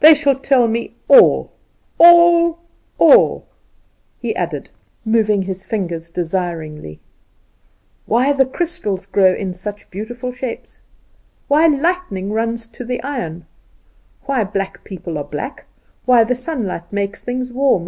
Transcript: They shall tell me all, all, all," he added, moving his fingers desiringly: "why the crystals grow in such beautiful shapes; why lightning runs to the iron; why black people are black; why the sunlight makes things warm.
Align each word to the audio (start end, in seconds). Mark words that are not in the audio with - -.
They 0.00 0.14
shall 0.14 0.38
tell 0.38 0.68
me 0.68 0.94
all, 1.06 1.52
all, 1.98 2.60
all," 2.96 3.46
he 4.18 4.34
added, 4.34 4.70
moving 5.04 5.42
his 5.42 5.66
fingers 5.66 6.08
desiringly: 6.08 6.98
"why 8.06 8.32
the 8.32 8.46
crystals 8.46 9.04
grow 9.04 9.34
in 9.34 9.52
such 9.52 9.90
beautiful 9.90 10.32
shapes; 10.32 10.80
why 11.46 11.66
lightning 11.66 12.32
runs 12.32 12.66
to 12.68 12.86
the 12.86 13.02
iron; 13.02 13.44
why 14.24 14.44
black 14.44 14.82
people 14.82 15.18
are 15.18 15.24
black; 15.24 15.66
why 16.06 16.24
the 16.24 16.34
sunlight 16.34 16.90
makes 16.90 17.22
things 17.22 17.52
warm. 17.52 17.84